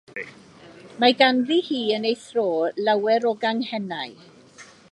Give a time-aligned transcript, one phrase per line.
[1.03, 2.47] Mae ganddi hi yn ei thro
[2.87, 4.17] lawer o ganghennau.